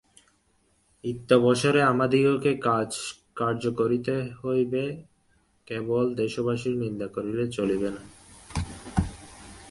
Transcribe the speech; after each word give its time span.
ইত্যবসরে 1.03 1.81
আমাদিগকে 1.83 2.51
কার্য 3.39 3.63
করিতে 3.79 4.15
হইবে, 4.41 4.83
কেবল 5.67 6.05
দেশবাসীর 6.15 6.75
নিন্দা 6.77 7.07
করিলে 7.15 7.43
চলিবে 7.57 7.89
না। 7.95 8.03